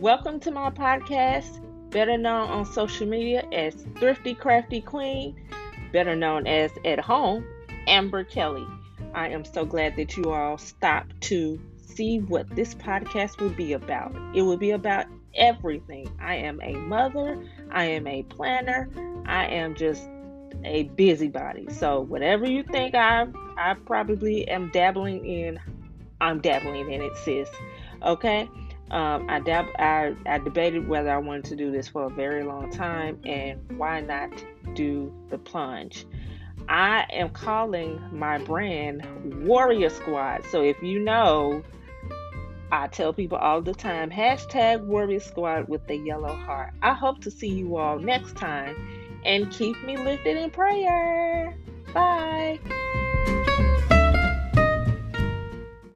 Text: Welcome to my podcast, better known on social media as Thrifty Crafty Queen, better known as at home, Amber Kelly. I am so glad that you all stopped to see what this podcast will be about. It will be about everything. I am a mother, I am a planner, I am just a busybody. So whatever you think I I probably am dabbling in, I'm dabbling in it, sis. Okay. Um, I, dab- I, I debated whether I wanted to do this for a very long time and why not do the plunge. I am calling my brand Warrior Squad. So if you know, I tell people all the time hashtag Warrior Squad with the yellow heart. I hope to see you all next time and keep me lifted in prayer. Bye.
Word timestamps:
Welcome 0.00 0.40
to 0.40 0.50
my 0.50 0.68
podcast, 0.68 1.58
better 1.90 2.18
known 2.18 2.50
on 2.50 2.66
social 2.66 3.06
media 3.06 3.48
as 3.50 3.74
Thrifty 3.94 4.34
Crafty 4.34 4.82
Queen, 4.82 5.34
better 5.90 6.14
known 6.14 6.46
as 6.46 6.70
at 6.84 7.00
home, 7.00 7.46
Amber 7.86 8.22
Kelly. 8.22 8.66
I 9.14 9.28
am 9.28 9.42
so 9.42 9.64
glad 9.64 9.96
that 9.96 10.14
you 10.14 10.30
all 10.30 10.58
stopped 10.58 11.18
to 11.22 11.58
see 11.78 12.18
what 12.18 12.46
this 12.54 12.74
podcast 12.74 13.40
will 13.40 13.48
be 13.48 13.72
about. 13.72 14.14
It 14.34 14.42
will 14.42 14.58
be 14.58 14.72
about 14.72 15.06
everything. 15.34 16.14
I 16.20 16.34
am 16.34 16.60
a 16.62 16.74
mother, 16.74 17.42
I 17.70 17.86
am 17.86 18.06
a 18.06 18.22
planner, 18.24 18.90
I 19.24 19.46
am 19.46 19.74
just 19.74 20.06
a 20.62 20.82
busybody. 20.82 21.72
So 21.72 22.02
whatever 22.02 22.46
you 22.46 22.64
think 22.64 22.94
I 22.94 23.28
I 23.56 23.72
probably 23.86 24.46
am 24.46 24.70
dabbling 24.72 25.24
in, 25.24 25.58
I'm 26.20 26.42
dabbling 26.42 26.92
in 26.92 27.00
it, 27.00 27.16
sis. 27.16 27.48
Okay. 28.02 28.46
Um, 28.90 29.26
I, 29.28 29.40
dab- 29.40 29.74
I, 29.78 30.14
I 30.26 30.38
debated 30.38 30.88
whether 30.88 31.10
I 31.10 31.18
wanted 31.18 31.44
to 31.46 31.56
do 31.56 31.72
this 31.72 31.88
for 31.88 32.04
a 32.04 32.10
very 32.10 32.44
long 32.44 32.70
time 32.70 33.20
and 33.24 33.60
why 33.76 34.00
not 34.00 34.30
do 34.74 35.12
the 35.28 35.38
plunge. 35.38 36.06
I 36.68 37.06
am 37.10 37.30
calling 37.30 38.00
my 38.12 38.38
brand 38.38 39.46
Warrior 39.46 39.90
Squad. 39.90 40.44
So 40.50 40.62
if 40.62 40.80
you 40.82 41.00
know, 41.00 41.62
I 42.72 42.88
tell 42.88 43.12
people 43.12 43.38
all 43.38 43.62
the 43.62 43.74
time 43.74 44.10
hashtag 44.10 44.84
Warrior 44.84 45.20
Squad 45.20 45.68
with 45.68 45.86
the 45.86 45.96
yellow 45.96 46.34
heart. 46.34 46.72
I 46.82 46.94
hope 46.94 47.20
to 47.22 47.30
see 47.30 47.48
you 47.48 47.76
all 47.76 47.98
next 47.98 48.36
time 48.36 48.76
and 49.24 49.50
keep 49.50 49.80
me 49.84 49.96
lifted 49.96 50.36
in 50.36 50.50
prayer. 50.50 51.56
Bye. 51.92 52.60